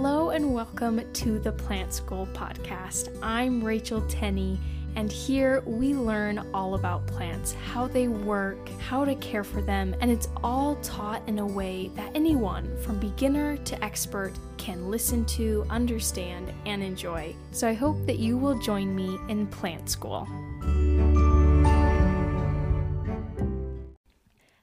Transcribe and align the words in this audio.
Hello 0.00 0.30
and 0.30 0.54
welcome 0.54 1.00
to 1.12 1.38
the 1.38 1.50
Plant 1.50 1.92
School 1.92 2.28
podcast. 2.32 3.08
I'm 3.22 3.64
Rachel 3.64 4.00
Tenney, 4.02 4.60
and 4.96 5.10
here 5.10 5.60
we 5.66 5.92
learn 5.92 6.46
all 6.54 6.74
about 6.74 7.06
plants, 7.06 7.54
how 7.54 7.88
they 7.88 8.06
work, 8.06 8.68
how 8.78 9.04
to 9.04 9.14
care 9.16 9.42
for 9.42 9.60
them, 9.60 9.96
and 10.00 10.10
it's 10.10 10.28
all 10.44 10.76
taught 10.82 11.26
in 11.26 11.40
a 11.40 11.46
way 11.46 11.90
that 11.96 12.14
anyone 12.14 12.70
from 12.82 13.00
beginner 13.00 13.56
to 13.56 13.82
expert 13.82 14.34
can 14.56 14.88
listen 14.88 15.24
to, 15.24 15.66
understand, 15.68 16.52
and 16.64 16.82
enjoy. 16.82 17.34
So 17.50 17.66
I 17.66 17.72
hope 17.72 18.06
that 18.06 18.18
you 18.18 18.36
will 18.36 18.58
join 18.60 18.94
me 18.94 19.18
in 19.28 19.46
Plant 19.46 19.90
School. 19.90 20.28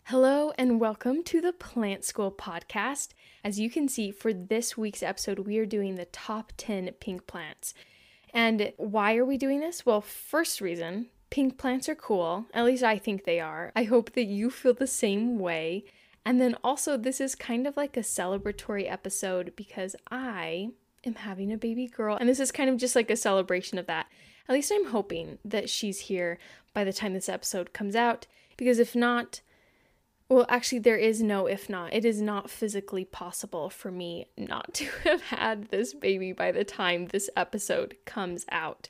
Hello, 0.03 0.44
and 0.57 0.79
welcome 0.79 1.21
to 1.21 1.41
the 1.41 1.51
Plant 1.51 2.05
School 2.05 2.31
podcast. 2.31 3.09
As 3.43 3.59
you 3.59 3.69
can 3.69 3.89
see, 3.89 4.11
for 4.11 4.33
this 4.33 4.77
week's 4.77 5.03
episode, 5.03 5.39
we 5.39 5.57
are 5.57 5.65
doing 5.65 5.95
the 5.95 6.05
top 6.05 6.53
10 6.55 6.89
pink 7.01 7.27
plants. 7.27 7.73
And 8.33 8.71
why 8.77 9.17
are 9.17 9.25
we 9.25 9.37
doing 9.37 9.59
this? 9.59 9.85
Well, 9.85 10.01
first 10.01 10.61
reason 10.61 11.07
pink 11.29 11.57
plants 11.57 11.89
are 11.89 11.95
cool. 11.95 12.45
At 12.53 12.63
least 12.63 12.83
I 12.83 12.97
think 12.97 13.25
they 13.25 13.41
are. 13.41 13.73
I 13.75 13.83
hope 13.83 14.13
that 14.13 14.25
you 14.25 14.49
feel 14.49 14.73
the 14.73 14.87
same 14.87 15.39
way. 15.39 15.83
And 16.25 16.39
then 16.39 16.55
also, 16.63 16.95
this 16.95 17.19
is 17.19 17.35
kind 17.35 17.67
of 17.67 17.75
like 17.75 17.97
a 17.97 18.01
celebratory 18.01 18.89
episode 18.89 19.53
because 19.57 19.95
I 20.09 20.69
am 21.03 21.15
having 21.15 21.51
a 21.51 21.57
baby 21.57 21.87
girl. 21.87 22.15
And 22.15 22.29
this 22.29 22.39
is 22.39 22.51
kind 22.51 22.69
of 22.69 22.77
just 22.77 22.95
like 22.95 23.09
a 23.09 23.17
celebration 23.17 23.77
of 23.77 23.87
that. 23.87 24.07
At 24.47 24.53
least 24.53 24.71
I'm 24.73 24.85
hoping 24.85 25.37
that 25.43 25.69
she's 25.69 26.01
here 26.01 26.39
by 26.73 26.85
the 26.85 26.93
time 26.93 27.13
this 27.13 27.29
episode 27.29 27.73
comes 27.73 27.95
out. 27.95 28.25
Because 28.57 28.79
if 28.79 28.95
not, 28.95 29.41
well, 30.27 30.45
actually, 30.49 30.79
there 30.79 30.97
is 30.97 31.21
no 31.21 31.45
if 31.45 31.69
not. 31.69 31.93
It 31.93 32.03
is 32.03 32.19
not 32.19 32.49
physically 32.49 33.05
possible 33.05 33.69
for 33.69 33.91
me 33.91 34.27
not 34.37 34.73
to 34.75 34.85
have 35.03 35.21
had 35.23 35.65
this 35.65 35.93
baby 35.93 36.31
by 36.31 36.51
the 36.51 36.63
time 36.63 37.07
this 37.07 37.29
episode 37.35 37.95
comes 38.05 38.45
out. 38.49 38.89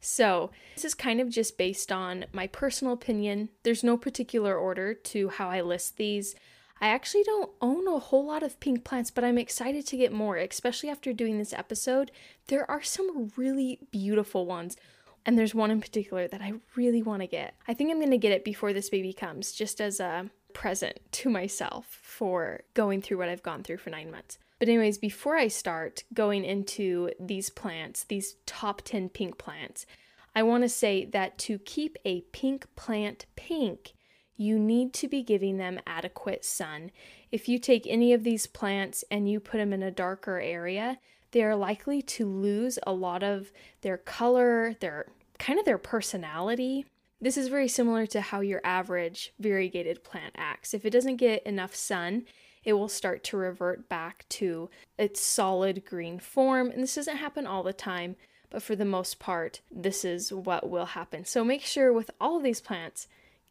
So, 0.00 0.50
this 0.74 0.86
is 0.86 0.94
kind 0.94 1.20
of 1.20 1.28
just 1.28 1.58
based 1.58 1.92
on 1.92 2.24
my 2.32 2.46
personal 2.46 2.94
opinion. 2.94 3.50
There's 3.62 3.84
no 3.84 3.98
particular 3.98 4.56
order 4.56 4.94
to 4.94 5.28
how 5.28 5.50
I 5.50 5.60
list 5.60 5.98
these. 5.98 6.34
I 6.80 6.88
actually 6.88 7.24
don't 7.24 7.50
own 7.60 7.86
a 7.86 7.98
whole 7.98 8.24
lot 8.24 8.42
of 8.42 8.58
pink 8.58 8.82
plants, 8.82 9.10
but 9.10 9.22
I'm 9.22 9.36
excited 9.36 9.86
to 9.86 9.98
get 9.98 10.14
more, 10.14 10.38
especially 10.38 10.88
after 10.88 11.12
doing 11.12 11.36
this 11.36 11.52
episode. 11.52 12.10
There 12.46 12.68
are 12.70 12.82
some 12.82 13.30
really 13.36 13.80
beautiful 13.90 14.46
ones. 14.46 14.78
And 15.26 15.38
there's 15.38 15.54
one 15.54 15.70
in 15.70 15.82
particular 15.82 16.26
that 16.28 16.40
I 16.40 16.54
really 16.76 17.02
want 17.02 17.20
to 17.20 17.26
get. 17.26 17.54
I 17.68 17.74
think 17.74 17.90
I'm 17.90 17.98
going 17.98 18.10
to 18.10 18.16
get 18.16 18.32
it 18.32 18.42
before 18.42 18.72
this 18.72 18.88
baby 18.88 19.12
comes, 19.12 19.52
just 19.52 19.78
as 19.78 20.00
a 20.00 20.30
present 20.54 21.00
to 21.12 21.30
myself 21.30 21.98
for 22.02 22.62
going 22.74 23.02
through 23.02 23.18
what 23.18 23.28
I've 23.28 23.42
gone 23.42 23.62
through 23.62 23.78
for 23.78 23.90
nine 23.90 24.10
months. 24.10 24.38
But, 24.58 24.68
anyways, 24.68 24.98
before 24.98 25.36
I 25.36 25.48
start 25.48 26.04
going 26.12 26.44
into 26.44 27.10
these 27.18 27.48
plants, 27.48 28.04
these 28.04 28.36
top 28.44 28.82
10 28.82 29.08
pink 29.08 29.38
plants, 29.38 29.86
I 30.34 30.42
want 30.42 30.62
to 30.64 30.68
say 30.68 31.06
that 31.06 31.38
to 31.38 31.58
keep 31.58 31.96
a 32.04 32.20
pink 32.32 32.66
plant 32.76 33.26
pink, 33.36 33.94
you 34.36 34.58
need 34.58 34.92
to 34.94 35.08
be 35.08 35.22
giving 35.22 35.56
them 35.56 35.80
adequate 35.86 36.44
sun. 36.44 36.90
If 37.30 37.48
you 37.48 37.58
take 37.58 37.86
any 37.86 38.12
of 38.12 38.22
these 38.22 38.46
plants 38.46 39.04
and 39.10 39.28
you 39.28 39.40
put 39.40 39.58
them 39.58 39.72
in 39.72 39.82
a 39.82 39.90
darker 39.90 40.40
area, 40.40 40.98
they 41.32 41.42
are 41.42 41.56
likely 41.56 42.02
to 42.02 42.26
lose 42.26 42.78
a 42.86 42.92
lot 42.92 43.22
of 43.22 43.52
their 43.82 43.96
color, 43.96 44.74
their 44.80 45.06
kind 45.38 45.58
of 45.58 45.64
their 45.64 45.78
personality. 45.78 46.86
This 47.20 47.36
is 47.36 47.48
very 47.48 47.68
similar 47.68 48.06
to 48.06 48.20
how 48.20 48.40
your 48.40 48.62
average 48.64 49.34
variegated 49.38 50.02
plant 50.02 50.34
acts. 50.36 50.72
If 50.72 50.86
it 50.86 50.90
doesn't 50.90 51.16
get 51.16 51.42
enough 51.44 51.74
sun, 51.74 52.24
it 52.64 52.72
will 52.72 52.88
start 52.88 53.22
to 53.24 53.36
revert 53.36 53.88
back 53.88 54.24
to 54.30 54.70
its 54.98 55.20
solid 55.20 55.84
green 55.84 56.18
form. 56.18 56.70
And 56.70 56.82
this 56.82 56.94
doesn't 56.94 57.18
happen 57.18 57.46
all 57.46 57.62
the 57.62 57.72
time, 57.74 58.16
but 58.48 58.62
for 58.62 58.74
the 58.74 58.84
most 58.84 59.18
part, 59.18 59.60
this 59.70 60.04
is 60.04 60.32
what 60.32 60.70
will 60.70 60.86
happen. 60.86 61.24
So 61.24 61.44
make 61.44 61.62
sure 61.62 61.92
with 61.92 62.10
all 62.20 62.38
of 62.38 62.42
these 62.42 62.60
plants, 62.60 63.06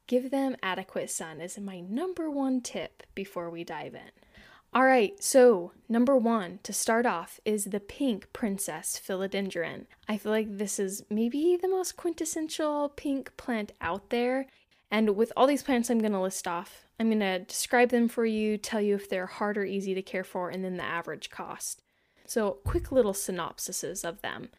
give 0.08 0.32
them 0.32 0.56
adequate 0.64 1.12
sun 1.12 1.40
is 1.40 1.58
my 1.60 1.80
number 1.80 2.30
one 2.30 2.62
tip 2.62 3.04
before 3.14 3.50
we 3.50 3.64
dive 3.64 3.94
in. 3.94 4.19
All 4.72 4.86
right, 4.86 5.22
so 5.24 5.72
number 5.88 6.16
one 6.16 6.60
to 6.62 6.74
start 6.74 7.08
off 7.08 7.40
is 7.44 7.66
the 7.66 7.80
pink 7.80 8.32
princess 8.34 9.02
philodendron. 9.04 9.88
I 10.08 10.18
feel 10.18 10.32
like 10.32 10.58
this 10.60 10.78
is 10.78 11.04
maybe 11.10 11.58
the 11.60 11.68
most 11.68 11.98
quintessential 11.98 12.90
pink 12.90 13.36
plant 13.36 13.72
out 13.82 14.12
there. 14.12 14.46
And 14.92 15.16
with 15.16 15.34
all 15.36 15.48
these 15.48 15.64
plants 15.64 15.90
I'm 15.90 15.98
going 15.98 16.12
to 16.12 16.22
list 16.22 16.48
off, 16.48 16.86
I'm 17.00 17.08
going 17.08 17.20
to 17.20 17.40
describe 17.40 17.90
them 17.90 18.08
for 18.08 18.28
you, 18.28 18.58
tell 18.60 18.82
you 18.82 18.94
if 18.94 19.10
they're 19.10 19.26
hard 19.26 19.58
or 19.58 19.66
easy 19.66 19.96
to 19.96 20.04
care 20.04 20.24
for, 20.24 20.52
and 20.52 20.64
then 20.64 20.78
the 20.78 20.84
average 20.84 21.32
cost. 21.32 21.82
So, 22.28 22.60
quick 22.64 22.92
little 22.92 23.14
synopsises 23.14 24.08
of 24.08 24.22
them. 24.22 24.50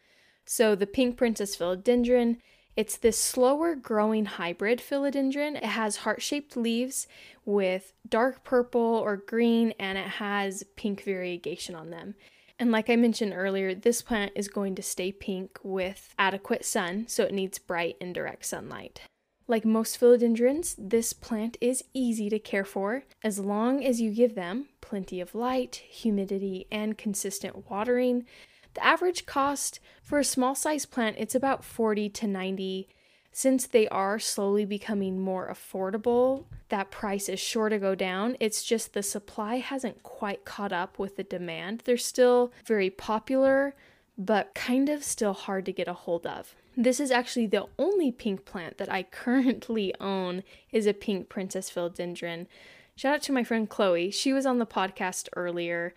So, 0.45 0.75
the 0.75 0.87
pink 0.87 1.15
princess 1.15 1.55
philodendron 1.55 2.37
it's 2.75 2.97
this 2.97 3.17
slower 3.17 3.75
growing 3.75 4.25
hybrid 4.25 4.79
philodendron. 4.79 5.57
It 5.57 5.63
has 5.63 5.97
heart 5.97 6.21
shaped 6.21 6.55
leaves 6.55 7.07
with 7.45 7.93
dark 8.07 8.43
purple 8.43 8.81
or 8.81 9.17
green, 9.17 9.73
and 9.79 9.97
it 9.97 10.07
has 10.07 10.63
pink 10.75 11.03
variegation 11.03 11.75
on 11.75 11.89
them. 11.89 12.15
And 12.57 12.71
like 12.71 12.89
I 12.89 12.95
mentioned 12.95 13.33
earlier, 13.35 13.73
this 13.73 14.01
plant 14.01 14.31
is 14.35 14.47
going 14.47 14.75
to 14.75 14.83
stay 14.83 15.11
pink 15.11 15.59
with 15.63 16.13
adequate 16.19 16.63
sun, 16.63 17.05
so 17.07 17.23
it 17.23 17.33
needs 17.33 17.57
bright 17.57 17.97
indirect 17.99 18.45
sunlight. 18.45 19.01
Like 19.47 19.65
most 19.65 19.99
philodendrons, 19.99 20.75
this 20.77 21.11
plant 21.11 21.57
is 21.59 21.83
easy 21.93 22.29
to 22.29 22.39
care 22.39 22.63
for 22.63 23.03
as 23.23 23.39
long 23.39 23.83
as 23.83 23.99
you 23.99 24.11
give 24.11 24.35
them 24.35 24.67
plenty 24.79 25.19
of 25.19 25.35
light, 25.35 25.75
humidity, 25.89 26.67
and 26.71 26.97
consistent 26.97 27.69
watering. 27.69 28.25
The 28.73 28.83
average 28.83 29.25
cost 29.25 29.79
for 30.01 30.19
a 30.19 30.23
small 30.23 30.55
size 30.55 30.85
plant 30.85 31.17
it's 31.19 31.35
about 31.35 31.63
40 31.63 32.09
to 32.09 32.27
90 32.27 32.89
since 33.31 33.65
they 33.65 33.87
are 33.87 34.19
slowly 34.19 34.65
becoming 34.65 35.19
more 35.19 35.49
affordable, 35.49 36.45
that 36.67 36.91
price 36.91 37.29
is 37.29 37.39
sure 37.39 37.69
to 37.69 37.79
go 37.79 37.95
down. 37.95 38.35
It's 38.41 38.63
just 38.63 38.93
the 38.93 39.03
supply 39.03 39.57
hasn't 39.57 40.03
quite 40.03 40.43
caught 40.43 40.73
up 40.73 40.99
with 40.99 41.15
the 41.15 41.23
demand. 41.23 41.83
They're 41.85 41.95
still 41.95 42.51
very 42.65 42.89
popular, 42.89 43.73
but 44.17 44.53
kind 44.53 44.89
of 44.89 45.03
still 45.03 45.33
hard 45.33 45.65
to 45.65 45.73
get 45.73 45.87
a 45.87 45.93
hold 45.93 46.27
of. 46.27 46.55
This 46.75 46.99
is 46.99 47.11
actually 47.11 47.47
the 47.47 47.67
only 47.79 48.11
pink 48.11 48.43
plant 48.43 48.77
that 48.77 48.91
I 48.91 49.03
currently 49.11 49.93
own 50.01 50.43
is 50.71 50.85
a 50.85 50.93
pink 50.93 51.29
princess 51.29 51.71
philodendron. 51.71 52.47
Shout 52.97 53.15
out 53.15 53.21
to 53.23 53.31
my 53.31 53.45
friend 53.45 53.69
Chloe. 53.69 54.11
She 54.11 54.33
was 54.33 54.45
on 54.45 54.59
the 54.59 54.65
podcast 54.65 55.29
earlier 55.37 55.93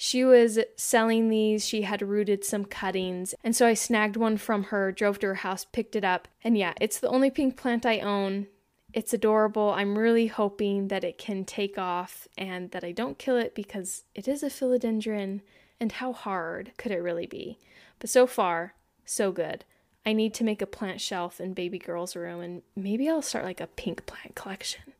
she 0.00 0.24
was 0.24 0.60
selling 0.76 1.28
these, 1.28 1.66
she 1.66 1.82
had 1.82 2.02
rooted 2.02 2.44
some 2.44 2.64
cuttings, 2.64 3.34
and 3.42 3.54
so 3.54 3.66
I 3.66 3.74
snagged 3.74 4.16
one 4.16 4.36
from 4.36 4.62
her, 4.64 4.92
drove 4.92 5.18
to 5.18 5.26
her 5.26 5.34
house, 5.34 5.64
picked 5.64 5.96
it 5.96 6.04
up, 6.04 6.28
and 6.44 6.56
yeah, 6.56 6.72
it's 6.80 7.00
the 7.00 7.08
only 7.08 7.30
pink 7.30 7.56
plant 7.56 7.84
I 7.84 7.98
own. 7.98 8.46
It's 8.92 9.12
adorable. 9.12 9.70
I'm 9.70 9.98
really 9.98 10.28
hoping 10.28 10.86
that 10.86 11.02
it 11.02 11.18
can 11.18 11.44
take 11.44 11.76
off 11.76 12.28
and 12.38 12.70
that 12.70 12.84
I 12.84 12.92
don't 12.92 13.18
kill 13.18 13.36
it 13.36 13.56
because 13.56 14.04
it 14.14 14.28
is 14.28 14.44
a 14.44 14.46
philodendron, 14.46 15.40
and 15.80 15.90
how 15.90 16.12
hard 16.12 16.70
could 16.78 16.92
it 16.92 17.02
really 17.02 17.26
be? 17.26 17.58
But 17.98 18.08
so 18.08 18.28
far, 18.28 18.74
so 19.04 19.32
good. 19.32 19.64
I 20.06 20.12
need 20.12 20.32
to 20.34 20.44
make 20.44 20.62
a 20.62 20.66
plant 20.66 21.00
shelf 21.00 21.40
in 21.40 21.54
baby 21.54 21.78
girl's 21.80 22.14
room, 22.14 22.40
and 22.40 22.62
maybe 22.76 23.08
I'll 23.08 23.20
start 23.20 23.44
like 23.44 23.60
a 23.60 23.66
pink 23.66 24.06
plant 24.06 24.36
collection. 24.36 24.92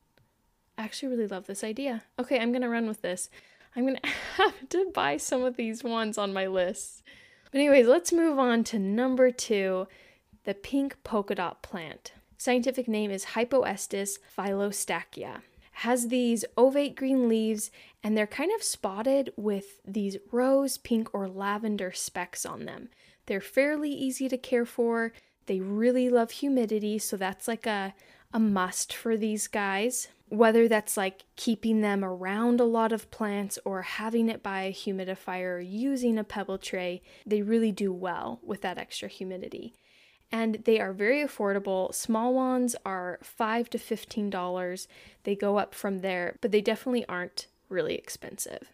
I 0.76 0.82
actually 0.82 1.10
really 1.10 1.28
love 1.28 1.46
this 1.46 1.62
idea. 1.62 2.02
Okay, 2.18 2.40
I'm 2.40 2.52
gonna 2.52 2.68
run 2.68 2.88
with 2.88 3.00
this. 3.02 3.30
I'm 3.74 3.86
gonna 3.86 4.00
have 4.36 4.68
to 4.70 4.90
buy 4.94 5.16
some 5.16 5.44
of 5.44 5.56
these 5.56 5.84
ones 5.84 6.18
on 6.18 6.32
my 6.32 6.46
list. 6.46 7.02
But, 7.50 7.60
anyways, 7.60 7.86
let's 7.86 8.12
move 8.12 8.38
on 8.38 8.64
to 8.64 8.78
number 8.78 9.30
two 9.30 9.88
the 10.44 10.54
pink 10.54 10.96
polka 11.04 11.34
dot 11.34 11.62
plant. 11.62 12.12
Scientific 12.36 12.88
name 12.88 13.10
is 13.10 13.26
Hypoestes 13.26 14.18
phyllostachya. 14.36 15.42
Has 15.72 16.08
these 16.08 16.44
ovate 16.56 16.96
green 16.96 17.28
leaves 17.28 17.70
and 18.02 18.16
they're 18.16 18.26
kind 18.26 18.52
of 18.54 18.62
spotted 18.62 19.32
with 19.36 19.80
these 19.84 20.16
rose, 20.30 20.78
pink, 20.78 21.12
or 21.12 21.28
lavender 21.28 21.92
specks 21.92 22.46
on 22.46 22.64
them. 22.64 22.88
They're 23.26 23.40
fairly 23.40 23.90
easy 23.90 24.28
to 24.28 24.38
care 24.38 24.64
for. 24.64 25.12
They 25.46 25.60
really 25.60 26.08
love 26.08 26.30
humidity, 26.30 26.98
so 26.98 27.16
that's 27.16 27.48
like 27.48 27.66
a, 27.66 27.94
a 28.32 28.38
must 28.38 28.94
for 28.94 29.16
these 29.16 29.48
guys. 29.48 30.08
Whether 30.30 30.68
that's 30.68 30.96
like 30.96 31.24
keeping 31.36 31.80
them 31.80 32.04
around 32.04 32.60
a 32.60 32.64
lot 32.64 32.92
of 32.92 33.10
plants 33.10 33.58
or 33.64 33.82
having 33.82 34.28
it 34.28 34.42
by 34.42 34.62
a 34.62 34.72
humidifier 34.72 35.56
or 35.56 35.60
using 35.60 36.18
a 36.18 36.24
pebble 36.24 36.58
tray, 36.58 37.02
they 37.26 37.42
really 37.42 37.72
do 37.72 37.92
well 37.92 38.40
with 38.42 38.62
that 38.62 38.78
extra 38.78 39.08
humidity. 39.08 39.74
And 40.30 40.56
they 40.64 40.78
are 40.78 40.92
very 40.92 41.24
affordable. 41.24 41.94
Small 41.94 42.34
ones 42.34 42.76
are 42.84 43.18
5 43.22 43.70
to 43.70 43.78
$15. 43.78 44.86
They 45.24 45.34
go 45.34 45.56
up 45.56 45.74
from 45.74 46.00
there, 46.00 46.36
but 46.40 46.52
they 46.52 46.60
definitely 46.60 47.06
aren't 47.06 47.46
really 47.70 47.94
expensive. 47.94 48.68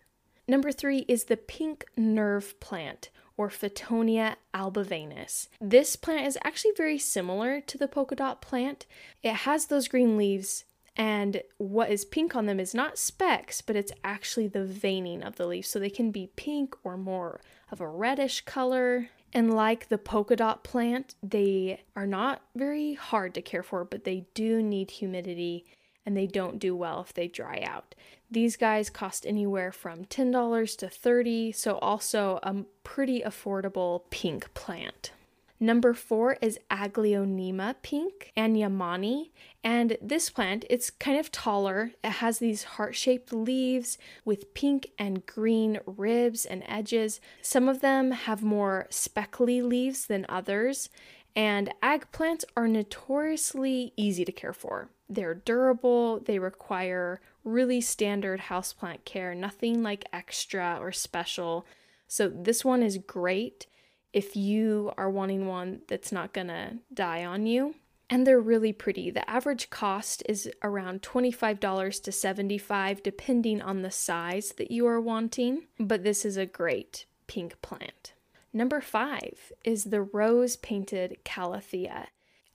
Number 0.48 0.72
3 0.72 1.04
is 1.08 1.24
the 1.24 1.36
pink 1.36 1.84
nerve 1.96 2.58
plant 2.60 3.10
or 3.36 3.48
Fittonia 3.48 4.36
albivenis. 4.52 5.48
This 5.60 5.96
plant 5.96 6.26
is 6.26 6.38
actually 6.44 6.72
very 6.76 6.98
similar 6.98 7.60
to 7.62 7.78
the 7.78 7.88
polka 7.88 8.14
dot 8.14 8.40
plant. 8.42 8.86
It 9.22 9.34
has 9.34 9.66
those 9.66 9.88
green 9.88 10.16
leaves 10.16 10.64
and 10.96 11.42
what 11.58 11.90
is 11.90 12.04
pink 12.04 12.36
on 12.36 12.46
them 12.46 12.60
is 12.60 12.74
not 12.74 12.98
specks, 12.98 13.60
but 13.60 13.76
it's 13.76 13.92
actually 14.04 14.46
the 14.46 14.64
veining 14.64 15.22
of 15.22 15.36
the 15.36 15.46
leaf. 15.46 15.66
So 15.66 15.78
they 15.78 15.90
can 15.90 16.10
be 16.10 16.30
pink 16.36 16.76
or 16.84 16.96
more 16.96 17.40
of 17.70 17.80
a 17.80 17.88
reddish 17.88 18.42
color. 18.42 19.08
And 19.32 19.52
like 19.52 19.88
the 19.88 19.98
polka 19.98 20.36
dot 20.36 20.62
plant, 20.62 21.16
they 21.20 21.82
are 21.96 22.06
not 22.06 22.42
very 22.54 22.94
hard 22.94 23.34
to 23.34 23.42
care 23.42 23.64
for, 23.64 23.84
but 23.84 24.04
they 24.04 24.26
do 24.34 24.62
need 24.62 24.92
humidity 24.92 25.64
and 26.06 26.16
they 26.16 26.26
don't 26.26 26.60
do 26.60 26.76
well 26.76 27.00
if 27.00 27.12
they 27.14 27.26
dry 27.26 27.60
out. 27.66 27.94
These 28.30 28.56
guys 28.56 28.90
cost 28.90 29.26
anywhere 29.26 29.72
from 29.72 30.04
$10 30.04 30.76
to 30.78 30.88
30, 30.88 31.52
so 31.52 31.78
also 31.78 32.38
a 32.42 32.64
pretty 32.84 33.22
affordable 33.22 34.02
pink 34.10 34.52
plant. 34.54 35.12
Number 35.60 35.94
four 35.94 36.36
is 36.42 36.58
Aglaonema 36.70 37.76
pink, 37.82 38.32
Anyamanee. 38.36 39.30
And 39.62 39.96
this 40.02 40.28
plant, 40.28 40.64
it's 40.68 40.90
kind 40.90 41.18
of 41.18 41.30
taller. 41.30 41.92
It 42.02 42.10
has 42.10 42.38
these 42.38 42.64
heart 42.64 42.96
shaped 42.96 43.32
leaves 43.32 43.96
with 44.24 44.52
pink 44.54 44.90
and 44.98 45.24
green 45.24 45.78
ribs 45.86 46.44
and 46.44 46.64
edges. 46.66 47.20
Some 47.40 47.68
of 47.68 47.80
them 47.80 48.10
have 48.10 48.42
more 48.42 48.86
speckly 48.90 49.62
leaves 49.62 50.06
than 50.06 50.26
others. 50.28 50.90
And 51.36 51.72
ag 51.82 52.10
plants 52.12 52.44
are 52.56 52.68
notoriously 52.68 53.92
easy 53.96 54.24
to 54.24 54.32
care 54.32 54.52
for. 54.52 54.90
They're 55.08 55.34
durable, 55.34 56.20
they 56.20 56.38
require 56.38 57.20
really 57.44 57.80
standard 57.80 58.42
houseplant 58.42 59.04
care, 59.04 59.34
nothing 59.34 59.82
like 59.82 60.06
extra 60.12 60.78
or 60.80 60.92
special. 60.92 61.66
So, 62.06 62.28
this 62.28 62.64
one 62.64 62.82
is 62.82 62.98
great 62.98 63.66
if 64.14 64.36
you 64.36 64.92
are 64.96 65.10
wanting 65.10 65.46
one 65.46 65.80
that's 65.88 66.12
not 66.12 66.32
gonna 66.32 66.78
die 66.94 67.24
on 67.24 67.46
you. 67.46 67.74
And 68.08 68.26
they're 68.26 68.40
really 68.40 68.72
pretty. 68.72 69.10
The 69.10 69.28
average 69.28 69.70
cost 69.70 70.22
is 70.28 70.48
around 70.62 71.02
$25 71.02 72.02
to 72.02 72.12
75 72.12 73.02
depending 73.02 73.60
on 73.60 73.82
the 73.82 73.90
size 73.90 74.54
that 74.56 74.70
you 74.70 74.86
are 74.86 75.00
wanting, 75.00 75.66
but 75.80 76.04
this 76.04 76.24
is 76.24 76.36
a 76.36 76.46
great 76.46 77.06
pink 77.26 77.60
plant. 77.60 78.12
Number 78.52 78.80
5 78.80 79.52
is 79.64 79.84
the 79.84 80.02
rose 80.02 80.56
painted 80.56 81.18
Calathea. 81.24 82.06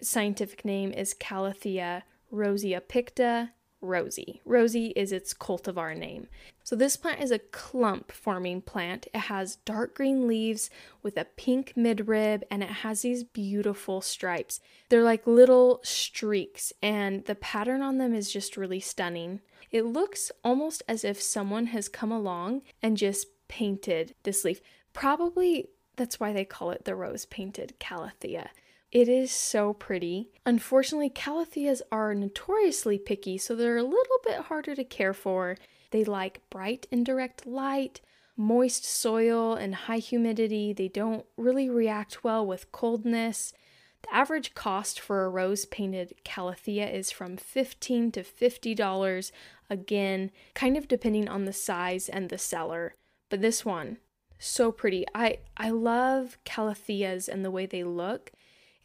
Scientific 0.01 0.63
name 0.63 0.93
is 0.93 1.13
Calathea 1.13 2.03
roseopicta 2.31 3.49
Rosie. 3.81 4.41
Rosie 4.45 4.87
is 4.95 5.11
its 5.11 5.33
cultivar 5.33 5.97
name. 5.97 6.27
So, 6.63 6.75
this 6.75 6.97
plant 6.97 7.21
is 7.21 7.31
a 7.31 7.39
clump 7.39 8.11
forming 8.11 8.61
plant. 8.61 9.07
It 9.13 9.21
has 9.21 9.55
dark 9.57 9.95
green 9.95 10.27
leaves 10.27 10.69
with 11.01 11.17
a 11.17 11.25
pink 11.25 11.73
midrib 11.75 12.43
and 12.51 12.61
it 12.61 12.69
has 12.69 13.01
these 13.01 13.23
beautiful 13.23 14.01
stripes. 14.01 14.59
They're 14.89 15.03
like 15.03 15.25
little 15.25 15.79
streaks, 15.83 16.73
and 16.81 17.25
the 17.25 17.35
pattern 17.35 17.81
on 17.81 17.97
them 17.97 18.13
is 18.13 18.31
just 18.31 18.57
really 18.57 18.79
stunning. 18.79 19.41
It 19.71 19.85
looks 19.85 20.31
almost 20.43 20.83
as 20.87 21.03
if 21.03 21.21
someone 21.21 21.67
has 21.67 21.87
come 21.87 22.11
along 22.11 22.63
and 22.81 22.97
just 22.97 23.27
painted 23.47 24.15
this 24.23 24.43
leaf. 24.43 24.61
Probably 24.93 25.69
that's 25.95 26.19
why 26.19 26.31
they 26.31 26.45
call 26.45 26.71
it 26.71 26.85
the 26.85 26.95
rose 26.95 27.25
painted 27.25 27.73
Calathea. 27.79 28.47
It 28.91 29.07
is 29.07 29.31
so 29.31 29.73
pretty. 29.73 30.31
Unfortunately, 30.45 31.11
calatheas 31.11 31.81
are 31.91 32.15
notoriously 32.15 32.97
picky, 32.97 33.37
so 33.37 33.55
they're 33.55 33.77
a 33.77 33.83
little 33.83 34.19
bit 34.23 34.41
harder 34.41 34.73
to 34.73 34.83
care 34.83 35.13
for. 35.13 35.57
They 35.91 36.03
like 36.03 36.41
bright 36.49 36.87
indirect 36.89 37.45
light, 37.45 38.01
moist 38.35 38.85
soil, 38.85 39.53
and 39.53 39.75
high 39.75 39.99
humidity. 39.99 40.73
They 40.73 40.87
don't 40.87 41.25
really 41.37 41.69
react 41.69 42.23
well 42.23 42.45
with 42.45 42.71
coldness. 42.71 43.53
The 44.01 44.15
average 44.15 44.55
cost 44.55 44.99
for 44.99 45.23
a 45.23 45.29
rose 45.29 45.65
painted 45.65 46.15
calathea 46.25 46.91
is 46.91 47.11
from 47.11 47.37
15 47.37 48.11
to 48.13 48.23
$50, 48.23 49.31
again, 49.69 50.31
kind 50.55 50.77
of 50.77 50.87
depending 50.87 51.27
on 51.27 51.45
the 51.45 51.53
size 51.53 52.09
and 52.09 52.29
the 52.29 52.37
seller. 52.39 52.95
But 53.29 53.41
this 53.41 53.63
one, 53.63 53.97
so 54.39 54.71
pretty. 54.71 55.05
I, 55.13 55.39
I 55.57 55.69
love 55.69 56.39
calatheas 56.45 57.27
and 57.27 57.45
the 57.45 57.51
way 57.51 57.67
they 57.67 57.83
look. 57.83 58.31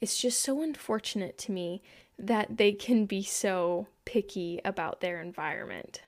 It's 0.01 0.19
just 0.19 0.41
so 0.41 0.63
unfortunate 0.63 1.39
to 1.39 1.53
me 1.53 1.83
that 2.19 2.57
they 2.57 2.73
can 2.73 3.07
be 3.07 3.23
so 3.23 3.89
picky 4.05 4.61
about 4.65 5.01
their 5.01 5.21
environment. 5.21 6.03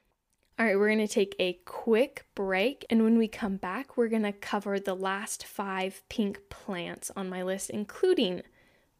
All 0.58 0.64
right, 0.64 0.76
we're 0.76 0.88
going 0.88 1.06
to 1.06 1.08
take 1.08 1.36
a 1.38 1.60
quick 1.64 2.24
break, 2.34 2.86
and 2.88 3.02
when 3.04 3.18
we 3.18 3.28
come 3.28 3.56
back, 3.56 3.96
we're 3.96 4.08
going 4.08 4.22
to 4.22 4.32
cover 4.32 4.80
the 4.80 4.96
last 4.96 5.44
five 5.44 6.02
pink 6.08 6.48
plants 6.48 7.10
on 7.14 7.28
my 7.28 7.42
list, 7.42 7.68
including 7.68 8.42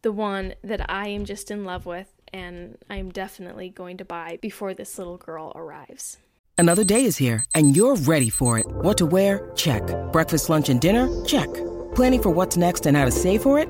the 0.03 0.11
one 0.11 0.53
that 0.63 0.87
I 0.89 1.07
am 1.07 1.25
just 1.25 1.49
in 1.49 1.65
love 1.65 1.85
with 1.85 2.13
and 2.33 2.77
I'm 2.89 3.09
definitely 3.09 3.69
going 3.69 3.97
to 3.97 4.05
buy 4.05 4.39
before 4.41 4.73
this 4.73 4.97
little 4.97 5.17
girl 5.17 5.51
arrives. 5.55 6.17
Another 6.57 6.83
day 6.83 7.03
is 7.05 7.17
here, 7.17 7.43
and 7.53 7.75
you're 7.75 7.95
ready 7.95 8.29
for 8.29 8.57
it. 8.57 8.65
What 8.67 8.97
to 8.97 9.05
wear? 9.05 9.51
Check. 9.55 9.83
Breakfast, 10.11 10.49
lunch, 10.49 10.69
and 10.69 10.81
dinner? 10.81 11.07
Check. 11.23 11.49
Planning 11.93 12.21
for 12.21 12.31
what's 12.31 12.57
next 12.57 12.87
and 12.87 12.97
how 12.97 13.05
to 13.05 13.11
save 13.11 13.43
for 13.43 13.59
it? 13.59 13.69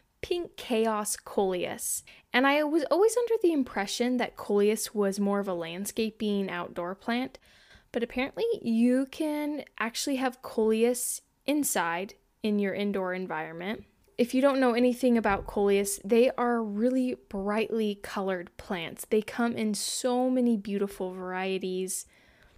pink 0.21 0.55
chaos 0.55 1.15
coleus. 1.15 2.03
And 2.33 2.47
I 2.47 2.63
was 2.63 2.83
always 2.91 3.15
under 3.17 3.35
the 3.41 3.53
impression 3.53 4.17
that 4.17 4.37
coleus 4.37 4.93
was 4.93 5.19
more 5.19 5.39
of 5.39 5.47
a 5.47 5.53
landscaping 5.53 6.49
outdoor 6.49 6.95
plant, 6.95 7.39
but 7.91 8.03
apparently 8.03 8.45
you 8.61 9.07
can 9.11 9.63
actually 9.79 10.17
have 10.17 10.41
coleus 10.41 11.21
inside 11.45 12.13
in 12.43 12.59
your 12.59 12.73
indoor 12.73 13.13
environment. 13.13 13.83
If 14.17 14.33
you 14.35 14.41
don't 14.41 14.59
know 14.59 14.73
anything 14.73 15.17
about 15.17 15.47
coleus, 15.47 15.99
they 16.05 16.29
are 16.37 16.61
really 16.61 17.15
brightly 17.27 17.95
colored 17.95 18.55
plants. 18.57 19.05
They 19.09 19.21
come 19.21 19.55
in 19.55 19.73
so 19.73 20.29
many 20.29 20.57
beautiful 20.57 21.11
varieties. 21.11 22.05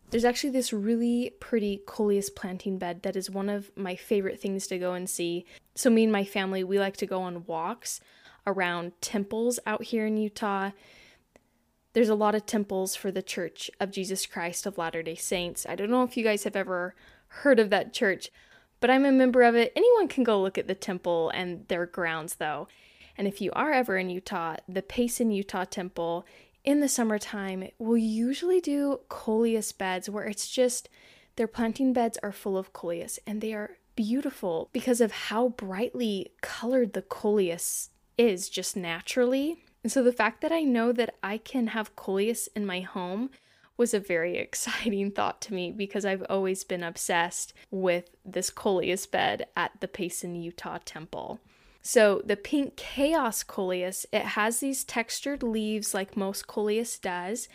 There's 0.10 0.26
actually 0.26 0.52
this 0.52 0.72
really 0.72 1.34
pretty 1.40 1.82
coleus 1.86 2.30
planting 2.30 2.78
bed 2.78 3.02
that 3.02 3.16
is 3.16 3.32
one 3.32 3.50
of 3.50 3.72
my 3.76 3.96
favorite 3.96 4.40
things 4.40 4.68
to 4.68 4.78
go 4.78 4.94
and 4.94 5.10
see. 5.10 5.46
So, 5.76 5.90
me 5.90 6.04
and 6.04 6.12
my 6.12 6.24
family, 6.24 6.64
we 6.64 6.78
like 6.78 6.98
to 6.98 7.08
go 7.08 7.22
on 7.22 7.46
walks 7.46 8.00
around 8.46 8.92
temples 9.02 9.60
out 9.66 9.86
here 9.86 10.06
in 10.06 10.18
Utah. 10.18 10.72
There's 11.94 12.10
a 12.10 12.16
lot 12.16 12.36
of 12.36 12.46
temples 12.46 12.96
for 12.96 13.12
the 13.12 13.22
Church 13.22 13.70
of 13.80 13.92
Jesus 13.92 14.26
Christ 14.26 14.66
of 14.66 14.78
Latter 14.78 15.04
day 15.04 15.16
Saints. 15.16 15.66
I 15.68 15.76
don't 15.76 15.90
know 15.90 16.04
if 16.04 16.18
you 16.18 16.24
guys 16.24 16.44
have 16.44 16.56
ever 16.56 16.96
heard 17.28 17.60
of 17.60 17.70
that 17.70 17.94
church, 17.94 18.30
but 18.80 18.90
I'm 18.90 19.06
a 19.06 19.12
member 19.12 19.44
of 19.44 19.56
it. 19.56 19.72
Anyone 19.76 20.08
can 20.08 20.24
go 20.24 20.42
look 20.42 20.58
at 20.58 20.68
the 20.68 20.76
temple 20.76 21.32
and 21.34 21.68
their 21.68 21.86
grounds, 21.86 22.36
though. 22.36 22.68
And 23.18 23.28
if 23.28 23.42
you 23.42 23.52
are 23.54 23.72
ever 23.72 23.98
in 23.98 24.10
Utah, 24.10 24.58
the 24.68 24.82
Payson 24.82 25.32
Utah 25.32 25.66
Temple 25.66 26.26
in 26.64 26.80
the 26.80 26.88
summertime 26.88 27.70
will 27.78 27.98
usually 27.98 28.62
do 28.62 29.00
coleus 29.10 29.72
beds 29.72 30.10
where 30.10 30.26
it's 30.26 30.50
just 30.50 30.90
their 31.36 31.48
planting 31.48 31.94
beds 31.94 32.18
are 32.24 32.32
full 32.32 32.58
of 32.58 32.74
coleus 32.74 33.20
and 33.26 33.42
they 33.42 33.54
are 33.54 33.78
beautiful 33.96 34.70
because 34.74 35.02
of 35.02 35.12
how 35.12 35.50
brightly 35.50 36.32
colored 36.42 36.94
the 36.94 37.02
coleus 37.02 37.90
is 38.18 38.50
just 38.50 38.76
naturally. 38.76 39.64
And 39.84 39.92
so 39.92 40.02
the 40.02 40.14
fact 40.14 40.42
that 40.42 40.52
I 40.52 40.62
know 40.62 40.92
that 40.92 41.16
I 41.22 41.38
can 41.38 41.68
have 41.68 41.96
coleus 41.96 42.48
in 42.56 42.66
my 42.66 42.82
home 42.82 43.30
was 43.76 43.94
a 43.94 44.00
very 44.00 44.38
exciting 44.38 45.12
thought 45.12 45.42
to 45.42 45.54
me 45.54 45.72
because 45.72 46.06
I've 46.06 46.26
always 46.30 46.64
been 46.64 46.84
obsessed 46.84 47.54
with 47.72 48.10
this 48.24 48.50
coleus 48.50 49.06
bed 49.06 49.48
at 49.56 49.72
the 49.80 49.88
Payson, 49.88 50.36
Utah 50.36 50.80
temple. 50.86 51.40
So 51.84 52.22
the 52.26 52.38
pink 52.38 52.78
chaos 52.78 53.44
coleus, 53.44 54.06
it 54.14 54.22
has 54.22 54.62
these 54.62 54.86
textured 54.86 55.44
leaves 55.44 55.94
like 55.94 56.16
most 56.16 56.48
coleus 56.48 56.98
does, 56.98 57.50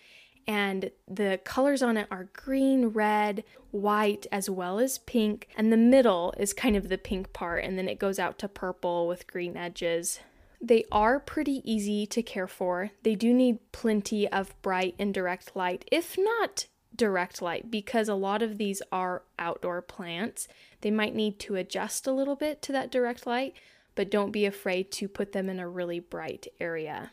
and 0.47 0.91
the 1.07 1.41
colors 1.45 1.83
on 1.83 1.97
it 1.97 2.07
are 2.11 2.29
green, 2.35 2.89
red, 2.89 3.43
white, 3.71 4.27
as 4.31 4.51
well 4.51 4.79
as 4.79 4.99
pink, 4.99 5.49
and 5.57 5.73
the 5.73 5.79
middle 5.79 6.35
is 6.39 6.53
kind 6.53 6.77
of 6.77 6.91
the 6.91 6.99
pink 6.99 7.33
part, 7.33 7.65
and 7.65 7.79
then 7.79 7.89
it 7.89 7.99
goes 7.99 8.19
out 8.19 8.39
to 8.39 8.49
purple 8.49 9.09
with 9.09 9.27
green 9.27 9.57
edges. 9.57 10.21
They 10.61 10.85
are 10.93 11.21
pretty 11.21 11.63
easy 11.65 12.07
to 12.07 12.23
care 12.23 12.47
for. 12.47 12.91
They 13.03 13.15
do 13.15 13.33
need 13.33 13.73
plenty 13.73 14.29
of 14.29 14.61
bright 14.61 14.95
indirect 14.99 15.57
light, 15.57 15.87
if 15.91 16.19
not 16.19 16.67
direct 16.95 17.41
light, 17.41 17.71
because 17.71 18.09
a 18.09 18.15
lot 18.15 18.43
of 18.43 18.59
these 18.59 18.83
are 18.91 19.23
outdoor 19.39 19.81
plants. 19.81 20.49
They 20.83 20.91
might 20.91 21.15
need 21.15 21.39
to 21.41 21.55
adjust 21.55 22.07
a 22.07 22.13
little 22.13 22.37
bit 22.37 22.61
to 22.63 22.73
that 22.73 22.91
direct 22.91 23.27
light, 23.27 23.55
but 23.99 24.13
don't 24.13 24.31
be 24.31 24.47
afraid 24.47 24.93
to 24.93 25.09
put 25.09 25.33
them 25.33 25.51
in 25.51 25.59
a 25.59 25.69
really 25.69 25.99
bright 25.99 26.47
area. 26.61 27.11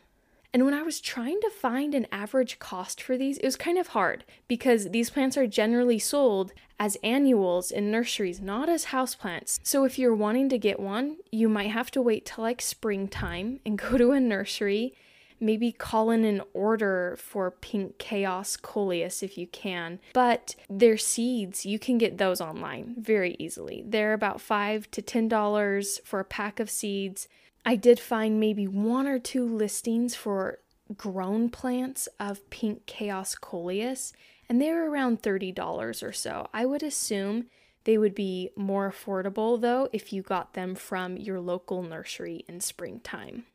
And 0.54 0.64
when 0.64 0.72
I 0.72 0.82
was 0.82 1.00
trying 1.00 1.40
to 1.40 1.50
find 1.50 1.96
an 1.96 2.06
average 2.12 2.60
cost 2.60 3.02
for 3.02 3.18
these, 3.18 3.38
it 3.38 3.44
was 3.44 3.56
kind 3.56 3.76
of 3.76 3.88
hard 3.88 4.22
because 4.46 4.90
these 4.90 5.10
plants 5.10 5.36
are 5.36 5.48
generally 5.48 5.98
sold 5.98 6.52
as 6.78 6.96
annuals 7.02 7.72
in 7.72 7.90
nurseries, 7.90 8.40
not 8.40 8.68
as 8.68 8.86
houseplants. 8.86 9.58
So 9.64 9.82
if 9.82 9.98
you're 9.98 10.14
wanting 10.14 10.48
to 10.50 10.58
get 10.58 10.78
one, 10.78 11.16
you 11.32 11.48
might 11.48 11.72
have 11.72 11.90
to 11.90 12.00
wait 12.00 12.24
till 12.24 12.44
like 12.44 12.62
springtime 12.62 13.58
and 13.66 13.76
go 13.90 13.98
to 13.98 14.12
a 14.12 14.20
nursery. 14.20 14.94
Maybe 15.40 15.72
call 15.72 16.10
in 16.10 16.24
an 16.24 16.42
order 16.54 17.16
for 17.18 17.50
pink 17.50 17.98
chaos 17.98 18.56
coleus 18.56 19.22
if 19.22 19.36
you 19.36 19.46
can. 19.46 20.00
But 20.12 20.54
their 20.68 20.96
seeds, 20.96 21.66
you 21.66 21.78
can 21.78 21.98
get 21.98 22.18
those 22.18 22.40
online 22.40 22.94
very 22.98 23.36
easily. 23.38 23.84
They're 23.86 24.14
about 24.14 24.40
five 24.40 24.90
to 24.92 25.02
ten 25.02 25.28
dollars 25.28 26.00
for 26.04 26.20
a 26.20 26.24
pack 26.24 26.60
of 26.60 26.70
seeds. 26.70 27.28
I 27.64 27.76
did 27.76 27.98
find 27.98 28.38
maybe 28.38 28.66
one 28.66 29.06
or 29.06 29.18
two 29.18 29.44
listings 29.44 30.14
for 30.14 30.60
grown 30.96 31.50
plants 31.50 32.08
of 32.20 32.48
pink 32.50 32.86
chaos 32.86 33.34
coleus, 33.34 34.12
and 34.48 34.60
they're 34.60 34.88
around 34.88 35.22
$30 35.22 36.02
or 36.02 36.12
so. 36.12 36.48
I 36.54 36.64
would 36.64 36.82
assume 36.82 37.46
they 37.84 37.98
would 37.98 38.14
be 38.14 38.50
more 38.56 38.90
affordable 38.90 39.60
though 39.60 39.88
if 39.92 40.12
you 40.12 40.22
got 40.22 40.54
them 40.54 40.74
from 40.74 41.16
your 41.16 41.40
local 41.40 41.82
nursery 41.82 42.44
in 42.48 42.60
springtime. 42.60 43.46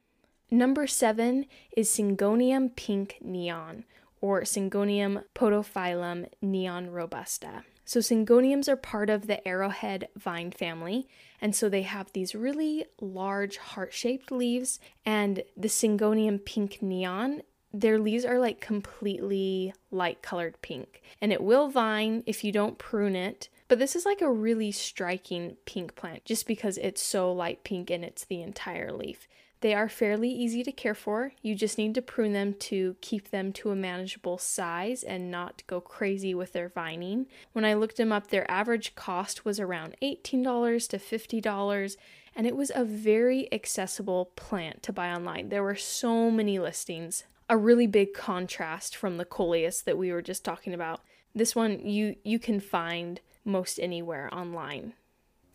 Number 0.53 0.85
seven 0.85 1.45
is 1.77 1.89
Syngonium 1.89 2.75
pink 2.75 3.19
neon, 3.21 3.85
or 4.19 4.41
Syngonium 4.41 5.23
podophyllum 5.33 6.27
neon 6.41 6.91
robusta. 6.91 7.63
So, 7.85 8.01
syngoniums 8.01 8.67
are 8.67 8.75
part 8.75 9.09
of 9.09 9.27
the 9.27 9.45
arrowhead 9.47 10.09
vine 10.17 10.51
family, 10.51 11.07
and 11.39 11.55
so 11.55 11.69
they 11.69 11.83
have 11.83 12.11
these 12.11 12.35
really 12.35 12.85
large 12.99 13.57
heart 13.57 13.93
shaped 13.93 14.29
leaves. 14.29 14.79
And 15.05 15.43
the 15.55 15.69
syngonium 15.69 16.43
pink 16.43 16.81
neon, 16.81 17.43
their 17.73 17.97
leaves 17.97 18.25
are 18.25 18.37
like 18.37 18.59
completely 18.59 19.73
light 19.89 20.21
colored 20.21 20.61
pink, 20.61 21.01
and 21.21 21.31
it 21.31 21.41
will 21.41 21.69
vine 21.69 22.23
if 22.25 22.43
you 22.43 22.51
don't 22.51 22.77
prune 22.77 23.15
it. 23.15 23.47
But 23.69 23.79
this 23.79 23.95
is 23.95 24.05
like 24.05 24.21
a 24.21 24.29
really 24.29 24.73
striking 24.73 25.55
pink 25.65 25.95
plant 25.95 26.25
just 26.25 26.45
because 26.45 26.77
it's 26.77 27.01
so 27.01 27.31
light 27.31 27.63
pink 27.63 27.89
and 27.89 28.03
it's 28.03 28.25
the 28.25 28.41
entire 28.41 28.91
leaf. 28.91 29.29
They 29.61 29.75
are 29.75 29.87
fairly 29.87 30.29
easy 30.29 30.63
to 30.63 30.71
care 30.71 30.95
for. 30.95 31.33
You 31.43 31.53
just 31.53 31.77
need 31.77 31.93
to 31.95 32.01
prune 32.01 32.33
them 32.33 32.55
to 32.61 32.95
keep 32.99 33.29
them 33.29 33.53
to 33.53 33.69
a 33.69 33.75
manageable 33.75 34.39
size 34.39 35.03
and 35.03 35.29
not 35.29 35.63
go 35.67 35.79
crazy 35.79 36.33
with 36.33 36.53
their 36.53 36.69
vining. 36.69 37.27
When 37.53 37.63
I 37.63 37.75
looked 37.75 37.97
them 37.97 38.11
up, 38.11 38.27
their 38.27 38.49
average 38.49 38.95
cost 38.95 39.45
was 39.45 39.59
around 39.59 39.95
$18 40.01 40.87
to 40.89 40.97
$50, 40.97 41.97
and 42.35 42.47
it 42.47 42.55
was 42.55 42.71
a 42.73 42.83
very 42.83 43.51
accessible 43.53 44.31
plant 44.35 44.81
to 44.83 44.93
buy 44.93 45.11
online. 45.11 45.49
There 45.49 45.63
were 45.63 45.75
so 45.75 46.31
many 46.31 46.57
listings. 46.57 47.25
A 47.47 47.57
really 47.57 47.87
big 47.87 48.13
contrast 48.13 48.95
from 48.95 49.17
the 49.17 49.25
coleus 49.25 49.81
that 49.81 49.97
we 49.97 50.11
were 50.11 50.21
just 50.23 50.43
talking 50.43 50.73
about. 50.73 51.01
This 51.35 51.55
one 51.55 51.85
you 51.85 52.15
you 52.23 52.39
can 52.39 52.59
find 52.59 53.19
most 53.43 53.77
anywhere 53.79 54.33
online. 54.33 54.93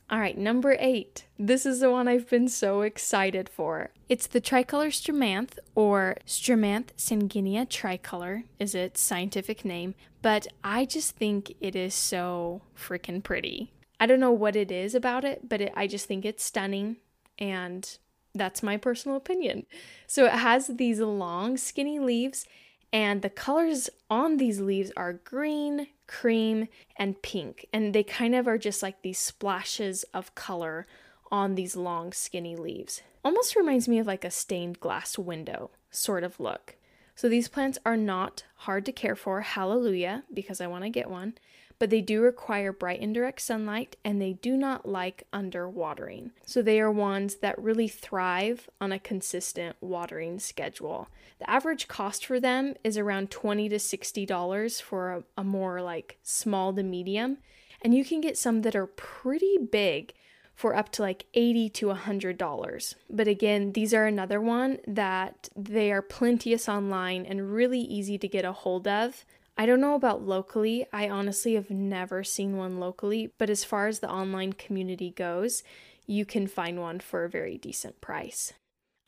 All 0.08 0.20
right, 0.20 0.38
number 0.38 0.76
eight. 0.78 1.26
This 1.36 1.66
is 1.66 1.80
the 1.80 1.90
one 1.90 2.06
I've 2.06 2.30
been 2.30 2.48
so 2.48 2.82
excited 2.82 3.48
for. 3.48 3.90
It's 4.08 4.28
the 4.28 4.40
tricolor 4.40 4.88
Stromanthe, 4.90 5.58
or 5.74 6.16
Stromanthe 6.24 6.90
sanguinea 6.96 7.66
tricolor, 7.66 8.44
is 8.60 8.76
its 8.76 9.00
scientific 9.00 9.64
name, 9.64 9.96
but 10.22 10.46
I 10.62 10.84
just 10.84 11.16
think 11.16 11.54
it 11.60 11.74
is 11.74 11.92
so 11.92 12.62
freaking 12.78 13.20
pretty. 13.20 13.72
I 13.98 14.06
don't 14.06 14.20
know 14.20 14.30
what 14.30 14.54
it 14.54 14.70
is 14.70 14.94
about 14.94 15.24
it, 15.24 15.48
but 15.48 15.60
it, 15.60 15.72
I 15.74 15.88
just 15.88 16.06
think 16.06 16.24
it's 16.24 16.44
stunning, 16.44 16.98
and 17.36 17.98
that's 18.32 18.62
my 18.62 18.76
personal 18.76 19.16
opinion. 19.16 19.66
So 20.06 20.26
it 20.26 20.34
has 20.34 20.68
these 20.68 21.00
long, 21.00 21.56
skinny 21.56 21.98
leaves, 21.98 22.46
and 22.92 23.22
the 23.22 23.30
colors 23.30 23.90
on 24.08 24.36
these 24.36 24.60
leaves 24.60 24.92
are 24.96 25.12
green, 25.12 25.88
cream, 26.06 26.68
and 26.96 27.20
pink. 27.22 27.66
And 27.72 27.94
they 27.94 28.02
kind 28.02 28.34
of 28.34 28.46
are 28.46 28.58
just 28.58 28.82
like 28.82 29.02
these 29.02 29.18
splashes 29.18 30.04
of 30.14 30.34
color 30.34 30.86
on 31.30 31.54
these 31.54 31.76
long, 31.76 32.12
skinny 32.12 32.56
leaves. 32.56 33.02
Almost 33.24 33.56
reminds 33.56 33.88
me 33.88 33.98
of 33.98 34.06
like 34.06 34.24
a 34.24 34.30
stained 34.30 34.80
glass 34.80 35.18
window 35.18 35.70
sort 35.90 36.22
of 36.22 36.38
look. 36.38 36.76
So 37.16 37.28
these 37.28 37.48
plants 37.48 37.78
are 37.84 37.96
not 37.96 38.44
hard 38.56 38.84
to 38.86 38.92
care 38.92 39.16
for, 39.16 39.40
hallelujah, 39.40 40.24
because 40.32 40.60
I 40.60 40.66
want 40.66 40.84
to 40.84 40.90
get 40.90 41.10
one 41.10 41.34
but 41.78 41.90
they 41.90 42.00
do 42.00 42.22
require 42.22 42.72
bright 42.72 43.00
indirect 43.00 43.40
sunlight 43.40 43.96
and 44.04 44.20
they 44.20 44.34
do 44.34 44.56
not 44.56 44.86
like 44.86 45.24
underwatering. 45.32 46.30
So 46.44 46.62
they 46.62 46.80
are 46.80 46.90
ones 46.90 47.36
that 47.36 47.58
really 47.60 47.88
thrive 47.88 48.68
on 48.80 48.92
a 48.92 48.98
consistent 48.98 49.76
watering 49.80 50.38
schedule. 50.38 51.08
The 51.38 51.50
average 51.50 51.88
cost 51.88 52.24
for 52.24 52.40
them 52.40 52.74
is 52.82 52.96
around 52.96 53.30
20 53.30 53.68
to 53.68 53.78
60 53.78 54.26
dollars 54.26 54.80
for 54.80 55.12
a, 55.12 55.22
a 55.38 55.44
more 55.44 55.82
like 55.82 56.18
small 56.22 56.72
to 56.74 56.82
medium, 56.82 57.38
and 57.82 57.94
you 57.94 58.04
can 58.04 58.20
get 58.20 58.38
some 58.38 58.62
that 58.62 58.76
are 58.76 58.86
pretty 58.86 59.58
big 59.58 60.14
for 60.54 60.74
up 60.74 60.90
to 60.90 61.02
like 61.02 61.26
80 61.34 61.68
to 61.68 61.86
100 61.88 62.38
dollars. 62.38 62.96
But 63.10 63.28
again, 63.28 63.72
these 63.72 63.92
are 63.92 64.06
another 64.06 64.40
one 64.40 64.78
that 64.86 65.50
they 65.54 65.92
are 65.92 66.02
plenteous 66.02 66.68
online 66.68 67.26
and 67.26 67.52
really 67.52 67.80
easy 67.80 68.16
to 68.18 68.26
get 68.26 68.46
a 68.46 68.52
hold 68.52 68.88
of. 68.88 69.26
I 69.58 69.64
don't 69.66 69.80
know 69.80 69.94
about 69.94 70.22
locally. 70.22 70.86
I 70.92 71.08
honestly 71.08 71.54
have 71.54 71.70
never 71.70 72.22
seen 72.22 72.56
one 72.56 72.78
locally, 72.78 73.32
but 73.38 73.48
as 73.48 73.64
far 73.64 73.86
as 73.86 74.00
the 74.00 74.10
online 74.10 74.52
community 74.52 75.10
goes, 75.10 75.62
you 76.06 76.24
can 76.26 76.46
find 76.46 76.80
one 76.80 77.00
for 77.00 77.24
a 77.24 77.30
very 77.30 77.56
decent 77.56 78.00
price. 78.00 78.52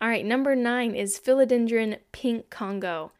All 0.00 0.08
right, 0.08 0.24
number 0.24 0.56
nine 0.56 0.94
is 0.94 1.18
Philodendron 1.18 1.98
Pink 2.12 2.50
Congo. 2.50 3.12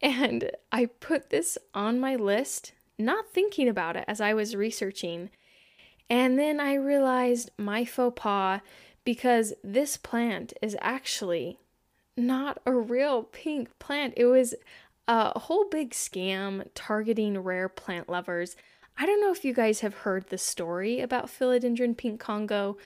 And 0.00 0.50
I 0.70 0.86
put 0.86 1.30
this 1.30 1.58
on 1.74 2.00
my 2.00 2.16
list, 2.16 2.72
not 2.98 3.28
thinking 3.28 3.68
about 3.68 3.96
it 3.96 4.04
as 4.08 4.20
I 4.20 4.34
was 4.34 4.56
researching. 4.56 5.30
And 6.08 6.38
then 6.38 6.58
I 6.58 6.74
realized 6.74 7.50
my 7.58 7.84
faux 7.84 8.20
pas 8.20 8.60
because 9.04 9.52
this 9.62 9.96
plant 9.96 10.52
is 10.62 10.76
actually 10.80 11.58
not 12.16 12.60
a 12.66 12.72
real 12.72 13.24
pink 13.24 13.78
plant. 13.78 14.14
It 14.16 14.26
was 14.26 14.54
a 15.08 15.38
whole 15.38 15.68
big 15.68 15.90
scam 15.90 16.66
targeting 16.74 17.38
rare 17.38 17.68
plant 17.68 18.08
lovers. 18.08 18.56
I 18.96 19.06
don't 19.06 19.20
know 19.20 19.32
if 19.32 19.44
you 19.44 19.52
guys 19.52 19.80
have 19.80 19.94
heard 19.94 20.28
the 20.28 20.38
story 20.38 21.00
about 21.00 21.26
Philodendron 21.26 21.96
pink 21.96 22.20
Congo, 22.20 22.76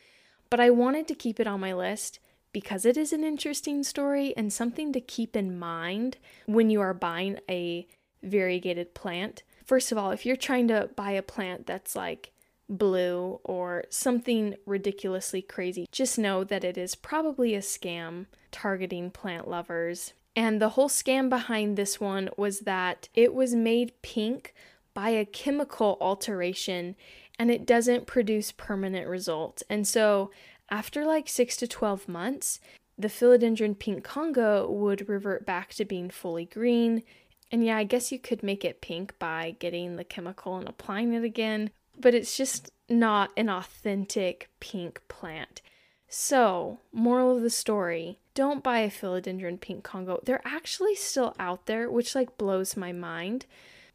but 0.50 0.60
I 0.60 0.70
wanted 0.70 1.08
to 1.08 1.14
keep 1.14 1.40
it 1.40 1.46
on 1.46 1.60
my 1.60 1.74
list 1.74 2.20
because 2.52 2.86
it 2.86 2.96
is 2.96 3.12
an 3.12 3.24
interesting 3.24 3.82
story 3.82 4.32
and 4.36 4.52
something 4.52 4.92
to 4.92 5.00
keep 5.00 5.36
in 5.36 5.58
mind 5.58 6.16
when 6.46 6.70
you 6.70 6.80
are 6.80 6.94
buying 6.94 7.38
a 7.50 7.86
variegated 8.22 8.94
plant. 8.94 9.42
First 9.64 9.92
of 9.92 9.98
all, 9.98 10.10
if 10.10 10.24
you're 10.24 10.36
trying 10.36 10.68
to 10.68 10.88
buy 10.96 11.10
a 11.10 11.22
plant 11.22 11.66
that's 11.66 11.94
like 11.94 12.32
blue 12.68 13.40
or 13.44 13.84
something 13.90 14.54
ridiculously 14.64 15.42
crazy, 15.42 15.86
just 15.92 16.18
know 16.18 16.44
that 16.44 16.64
it 16.64 16.78
is 16.78 16.94
probably 16.94 17.54
a 17.54 17.60
scam 17.60 18.26
targeting 18.50 19.10
plant 19.10 19.48
lovers 19.48 20.14
and 20.36 20.60
the 20.60 20.70
whole 20.70 20.90
scam 20.90 21.30
behind 21.30 21.76
this 21.76 21.98
one 21.98 22.28
was 22.36 22.60
that 22.60 23.08
it 23.14 23.32
was 23.34 23.54
made 23.54 24.00
pink 24.02 24.54
by 24.92 25.08
a 25.08 25.24
chemical 25.24 25.96
alteration 26.00 26.94
and 27.38 27.50
it 27.50 27.66
doesn't 27.66 28.06
produce 28.06 28.52
permanent 28.52 29.08
results. 29.08 29.62
And 29.68 29.88
so, 29.88 30.30
after 30.70 31.04
like 31.04 31.28
six 31.28 31.56
to 31.58 31.66
12 31.68 32.08
months, 32.08 32.60
the 32.98 33.08
philodendron 33.08 33.78
pink 33.78 34.04
Congo 34.04 34.70
would 34.70 35.08
revert 35.08 35.46
back 35.46 35.72
to 35.74 35.84
being 35.84 36.10
fully 36.10 36.44
green. 36.44 37.02
And 37.50 37.64
yeah, 37.64 37.76
I 37.76 37.84
guess 37.84 38.10
you 38.10 38.18
could 38.18 38.42
make 38.42 38.64
it 38.64 38.80
pink 38.80 39.18
by 39.18 39.56
getting 39.58 39.96
the 39.96 40.04
chemical 40.04 40.56
and 40.56 40.68
applying 40.68 41.12
it 41.14 41.24
again, 41.24 41.70
but 41.98 42.14
it's 42.14 42.36
just 42.36 42.72
not 42.88 43.30
an 43.36 43.48
authentic 43.48 44.48
pink 44.60 45.00
plant. 45.08 45.62
So, 46.08 46.80
moral 46.92 47.36
of 47.36 47.42
the 47.42 47.50
story 47.50 48.18
don't 48.34 48.62
buy 48.62 48.80
a 48.80 48.90
philodendron 48.90 49.60
pink 49.60 49.82
Congo. 49.82 50.20
They're 50.22 50.46
actually 50.46 50.94
still 50.94 51.34
out 51.38 51.66
there, 51.66 51.90
which 51.90 52.14
like 52.14 52.36
blows 52.36 52.76
my 52.76 52.92
mind, 52.92 53.46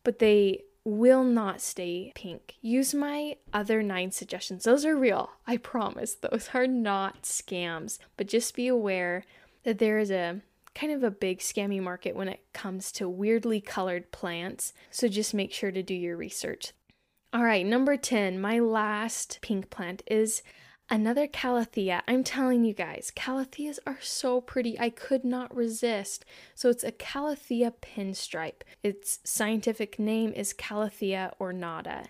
but 0.03 0.19
they 0.19 0.63
will 0.83 1.23
not 1.23 1.61
stay 1.61 2.11
pink. 2.15 2.55
Use 2.59 2.93
my 2.93 3.37
other 3.53 3.83
nine 3.83 4.11
suggestions. 4.11 4.63
Those 4.63 4.83
are 4.83 4.95
real. 4.95 5.29
I 5.45 5.57
promise. 5.57 6.15
Those 6.15 6.49
are 6.53 6.65
not 6.65 7.21
scams. 7.21 7.99
But 8.17 8.27
just 8.27 8.55
be 8.55 8.67
aware 8.67 9.25
that 9.63 9.77
there 9.77 9.99
is 9.99 10.09
a 10.09 10.41
kind 10.73 10.91
of 10.91 11.03
a 11.03 11.11
big 11.11 11.39
scammy 11.39 11.81
market 11.81 12.15
when 12.15 12.27
it 12.27 12.41
comes 12.51 12.91
to 12.93 13.07
weirdly 13.07 13.61
colored 13.61 14.11
plants. 14.11 14.73
So 14.89 15.07
just 15.07 15.33
make 15.33 15.53
sure 15.53 15.71
to 15.71 15.83
do 15.83 15.93
your 15.93 16.17
research. 16.17 16.73
All 17.33 17.43
right, 17.43 17.65
number 17.65 17.95
10, 17.95 18.41
my 18.41 18.59
last 18.59 19.39
pink 19.41 19.69
plant 19.69 20.01
is 20.07 20.41
Another 20.91 21.25
calathea. 21.25 22.01
I'm 22.05 22.21
telling 22.21 22.65
you 22.65 22.73
guys, 22.73 23.13
calatheas 23.15 23.79
are 23.87 23.99
so 24.01 24.41
pretty. 24.41 24.77
I 24.77 24.89
could 24.89 25.23
not 25.23 25.55
resist. 25.55 26.25
So 26.53 26.69
it's 26.69 26.83
a 26.83 26.91
calathea 26.91 27.71
pinstripe. 27.81 28.63
Its 28.83 29.19
scientific 29.23 29.99
name 29.99 30.33
is 30.33 30.53
Calathea 30.53 31.31
ornata. 31.39 32.07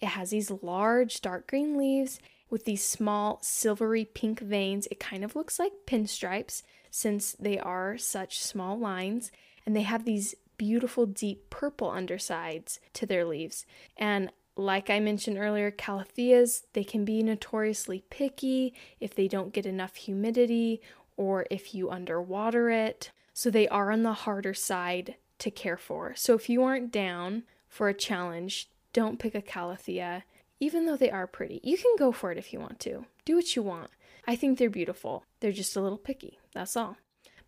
It 0.00 0.08
has 0.08 0.30
these 0.30 0.50
large 0.50 1.20
dark 1.20 1.46
green 1.46 1.78
leaves 1.78 2.18
with 2.50 2.64
these 2.64 2.82
small 2.82 3.38
silvery 3.40 4.04
pink 4.04 4.40
veins. 4.40 4.88
It 4.90 4.98
kind 4.98 5.22
of 5.22 5.36
looks 5.36 5.60
like 5.60 5.86
pinstripes 5.86 6.64
since 6.90 7.36
they 7.38 7.60
are 7.60 7.96
such 7.96 8.40
small 8.40 8.76
lines, 8.76 9.30
and 9.64 9.76
they 9.76 9.82
have 9.82 10.04
these 10.04 10.34
beautiful 10.58 11.06
deep 11.06 11.50
purple 11.50 11.88
undersides 11.88 12.80
to 12.94 13.06
their 13.06 13.24
leaves. 13.24 13.64
And 13.96 14.32
like 14.56 14.90
I 14.90 15.00
mentioned 15.00 15.38
earlier, 15.38 15.70
calatheas, 15.70 16.62
they 16.72 16.84
can 16.84 17.04
be 17.04 17.22
notoriously 17.22 18.04
picky 18.10 18.74
if 19.00 19.14
they 19.14 19.28
don't 19.28 19.52
get 19.52 19.66
enough 19.66 19.96
humidity 19.96 20.80
or 21.16 21.46
if 21.50 21.74
you 21.74 21.90
underwater 21.90 22.70
it. 22.70 23.10
So 23.32 23.50
they 23.50 23.66
are 23.68 23.90
on 23.90 24.02
the 24.02 24.12
harder 24.12 24.54
side 24.54 25.16
to 25.40 25.50
care 25.50 25.76
for. 25.76 26.14
So 26.16 26.34
if 26.34 26.48
you 26.48 26.62
aren't 26.62 26.92
down 26.92 27.42
for 27.68 27.88
a 27.88 27.94
challenge, 27.94 28.68
don't 28.92 29.18
pick 29.18 29.34
a 29.34 29.42
calathea, 29.42 30.22
even 30.60 30.86
though 30.86 30.96
they 30.96 31.10
are 31.10 31.26
pretty. 31.26 31.60
You 31.64 31.76
can 31.76 31.96
go 31.98 32.12
for 32.12 32.30
it 32.30 32.38
if 32.38 32.52
you 32.52 32.60
want 32.60 32.78
to. 32.80 33.06
Do 33.24 33.34
what 33.36 33.56
you 33.56 33.62
want. 33.62 33.90
I 34.26 34.36
think 34.36 34.58
they're 34.58 34.70
beautiful. 34.70 35.24
They're 35.40 35.52
just 35.52 35.76
a 35.76 35.80
little 35.80 35.98
picky. 35.98 36.38
That's 36.54 36.76
all. 36.76 36.96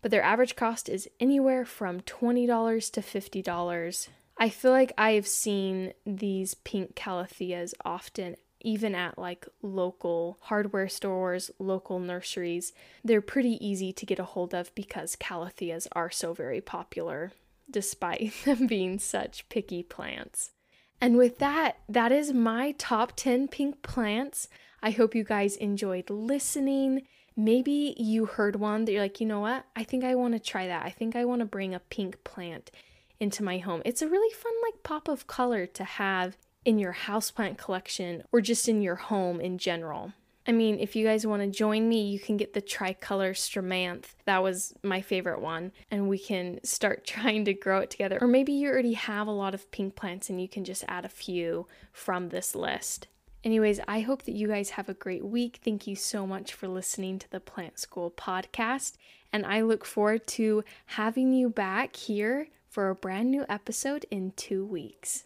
But 0.01 0.11
their 0.11 0.21
average 0.21 0.55
cost 0.55 0.89
is 0.89 1.09
anywhere 1.19 1.65
from 1.65 2.01
$20 2.01 2.91
to 2.91 3.01
$50 3.01 4.07
I 4.39 4.49
feel 4.49 4.71
like 4.71 4.93
I've 4.97 5.27
seen 5.27 5.93
these 6.05 6.53
pink 6.53 6.95
calatheas 6.95 7.73
often 7.83 8.35
even 8.61 8.95
at 8.95 9.17
like 9.17 9.47
local 9.61 10.37
hardware 10.41 10.89
stores, 10.89 11.51
local 11.59 11.99
nurseries. 11.99 12.73
They're 13.03 13.21
pretty 13.21 13.65
easy 13.65 13.93
to 13.93 14.05
get 14.05 14.19
a 14.19 14.23
hold 14.23 14.53
of 14.53 14.73
because 14.75 15.15
calatheas 15.15 15.87
are 15.93 16.11
so 16.11 16.33
very 16.33 16.61
popular 16.61 17.31
despite 17.69 18.33
them 18.45 18.67
being 18.67 18.99
such 18.99 19.47
picky 19.49 19.83
plants. 19.83 20.51
And 20.99 21.17
with 21.17 21.37
that, 21.39 21.77
that 21.87 22.11
is 22.11 22.33
my 22.33 22.71
top 22.77 23.13
10 23.15 23.47
pink 23.49 23.83
plants. 23.83 24.47
I 24.81 24.91
hope 24.91 25.13
you 25.13 25.23
guys 25.23 25.55
enjoyed 25.55 26.09
listening. 26.09 27.03
Maybe 27.35 27.93
you 27.97 28.25
heard 28.25 28.55
one 28.55 28.85
that 28.85 28.91
you're 28.91 29.01
like, 29.01 29.21
you 29.21 29.27
know 29.27 29.41
what? 29.41 29.65
I 29.75 29.83
think 29.83 30.03
I 30.03 30.15
want 30.15 30.33
to 30.33 30.39
try 30.39 30.65
that. 30.67 30.83
I 30.83 30.89
think 30.89 31.15
I 31.15 31.25
want 31.25 31.39
to 31.39 31.45
bring 31.45 31.75
a 31.75 31.79
pink 31.79 32.23
plant 32.23 32.71
into 33.19 33.43
my 33.43 33.57
home. 33.57 33.81
It's 33.85 34.01
a 34.01 34.07
really 34.07 34.33
fun 34.33 34.53
like 34.63 34.83
pop 34.83 35.07
of 35.07 35.27
color 35.27 35.65
to 35.65 35.83
have 35.83 36.37
in 36.65 36.79
your 36.79 36.93
houseplant 36.93 37.57
collection 37.57 38.23
or 38.31 38.41
just 38.41 38.67
in 38.67 38.81
your 38.81 38.95
home 38.95 39.39
in 39.39 39.57
general. 39.57 40.13
I 40.47 40.53
mean, 40.53 40.79
if 40.79 40.95
you 40.95 41.05
guys 41.05 41.27
want 41.27 41.41
to 41.41 41.49
join 41.49 41.89
me, 41.89 42.07
you 42.07 42.19
can 42.19 42.37
get 42.37 42.53
the 42.53 42.61
tricolor 42.61 43.33
Stromanthe. 43.33 44.05
That 44.25 44.41
was 44.41 44.73
my 44.81 45.01
favorite 45.01 45.41
one. 45.41 45.73
And 45.91 46.07
we 46.07 46.17
can 46.17 46.59
start 46.63 47.05
trying 47.05 47.43
to 47.45 47.53
grow 47.53 47.79
it 47.79 47.89
together. 47.89 48.17
Or 48.21 48.27
maybe 48.27 48.53
you 48.53 48.69
already 48.69 48.93
have 48.93 49.27
a 49.27 49.31
lot 49.31 49.53
of 49.53 49.69
pink 49.71 49.95
plants 49.95 50.29
and 50.29 50.41
you 50.41 50.47
can 50.47 50.63
just 50.63 50.85
add 50.87 51.03
a 51.03 51.09
few 51.09 51.67
from 51.91 52.29
this 52.29 52.55
list. 52.55 53.07
Anyways, 53.43 53.79
I 53.87 53.99
hope 54.01 54.23
that 54.23 54.35
you 54.35 54.47
guys 54.47 54.71
have 54.71 54.89
a 54.89 54.93
great 54.93 55.23
week. 55.23 55.59
Thank 55.63 55.85
you 55.85 55.95
so 55.95 56.25
much 56.25 56.53
for 56.53 56.67
listening 56.67 57.19
to 57.19 57.29
the 57.29 57.39
Plant 57.39 57.79
School 57.79 58.11
podcast. 58.11 58.93
And 59.31 59.45
I 59.45 59.61
look 59.61 59.85
forward 59.85 60.25
to 60.27 60.63
having 60.87 61.33
you 61.33 61.49
back 61.49 61.95
here 61.95 62.47
for 62.77 62.91
a 62.91 62.95
brand 62.95 63.31
new 63.31 63.43
episode 63.49 64.05
in 64.11 64.31
two 64.35 64.63
weeks. 64.63 65.23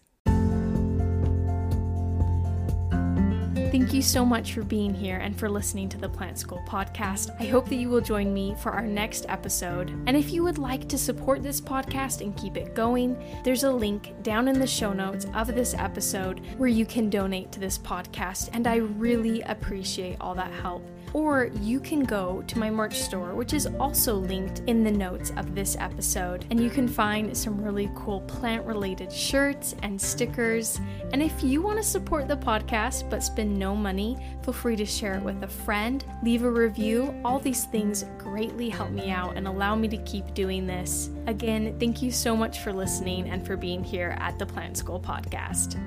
Thank 3.72 3.94
you 3.94 4.02
so 4.02 4.24
much 4.24 4.54
for 4.54 4.64
being 4.64 4.94
here 4.94 5.18
and 5.18 5.38
for 5.38 5.50
listening 5.50 5.90
to 5.90 5.98
the 5.98 6.08
Plant 6.08 6.40
School 6.40 6.64
podcast. 6.66 7.36
I 7.42 7.46
hope 7.48 7.68
that 7.68 7.76
you 7.76 7.90
will 7.90 8.00
join 8.00 8.34
me 8.34 8.56
for 8.62 8.72
our 8.72 8.88
next 8.88 9.26
episode. 9.28 9.90
And 10.08 10.16
if 10.16 10.32
you 10.32 10.44
would 10.44 10.60
like 10.60 10.88
to 10.88 10.98
support 10.98 11.44
this 11.44 11.60
podcast 11.60 12.22
and 12.22 12.38
keep 12.38 12.56
it 12.56 12.74
going, 12.74 13.22
there's 13.44 13.66
a 13.66 13.72
link 13.72 14.14
down 14.24 14.48
in 14.48 14.58
the 14.58 14.66
show 14.66 14.94
notes 14.94 15.26
of 15.34 15.48
this 15.48 15.74
episode 15.74 16.40
where 16.58 16.70
you 16.70 16.86
can 16.86 17.10
donate 17.10 17.52
to 17.52 17.60
this 17.60 17.78
podcast. 17.78 18.50
And 18.54 18.66
I 18.66 18.76
really 18.78 19.42
appreciate 19.42 20.16
all 20.22 20.36
that 20.36 20.54
help 20.54 20.88
or 21.13 21.50
you 21.62 21.80
can 21.80 22.04
go 22.04 22.43
to 22.47 22.60
my 22.60 22.69
merch 22.69 23.00
store, 23.00 23.34
which 23.34 23.54
is 23.54 23.67
also 23.80 24.15
linked 24.15 24.62
in 24.67 24.84
the 24.84 24.91
notes 24.91 25.32
of 25.38 25.56
this 25.56 25.76
episode. 25.80 26.45
And 26.50 26.60
you 26.60 26.69
can 26.69 26.88
find 26.88 27.36
some 27.36 27.62
really 27.62 27.89
cool 27.95 28.21
plant 28.21 28.65
related 28.65 29.12
shirts 29.12 29.76
and 29.84 30.00
stickers. 30.00 30.80
And 31.12 31.21
if 31.21 31.43
you 31.43 31.62
want 31.62 31.78
to 31.78 31.84
support 31.84 32.28
the 32.28 32.38
podcast 32.38 33.10
but 33.10 33.24
spend 33.24 33.58
no 33.58 33.76
money, 33.76 34.17
feel 34.43 34.54
free 34.54 34.76
to 34.76 34.86
share 34.86 35.15
it 35.15 35.24
with 35.24 35.43
a 35.43 35.47
friend, 35.47 36.04
leave 36.24 36.43
a 36.43 36.52
review. 36.52 37.13
All 37.26 37.39
these 37.39 37.65
things 37.65 38.06
greatly 38.17 38.69
help 38.69 38.91
me 38.91 39.12
out 39.12 39.36
and 39.36 39.47
allow 39.47 39.76
me 39.76 39.88
to 39.89 39.97
keep 39.97 40.34
doing 40.34 40.65
this. 40.65 41.10
Again, 41.28 41.76
thank 41.80 42.02
you 42.02 42.12
so 42.12 42.36
much 42.36 42.60
for 42.60 42.74
listening 42.74 43.30
and 43.30 43.45
for 43.45 43.58
being 43.58 43.84
here 43.84 44.15
at 44.19 44.39
the 44.39 44.45
Plant 44.45 44.78
School 44.78 45.00
Podcast. 45.00 45.78